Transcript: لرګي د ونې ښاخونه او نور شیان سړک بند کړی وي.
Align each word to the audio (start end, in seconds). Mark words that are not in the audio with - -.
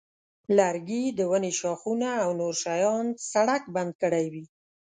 لرګي 0.57 1.03
د 1.17 1.19
ونې 1.31 1.51
ښاخونه 1.59 2.09
او 2.23 2.29
نور 2.41 2.55
شیان 2.63 3.05
سړک 3.31 3.63
بند 3.75 3.91
کړی 4.01 4.25
وي. 4.33 4.45